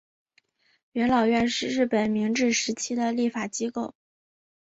[0.93, 3.93] 元老院是日本明治时代的立法机构。